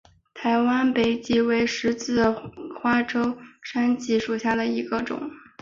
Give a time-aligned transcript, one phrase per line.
[0.33, 2.19] 台湾山荠为十字
[2.81, 5.29] 花科山荠属下的一个种。